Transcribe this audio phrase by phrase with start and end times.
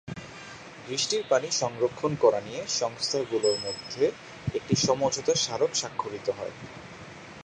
[0.87, 4.03] বৃষ্টির পানি সংরক্ষণ করা নিয়ে সংস্থাগুলোর মধ্যে
[4.53, 6.53] একটি সমাঝোতা স্মারক স্বাক্ষরিত হয়।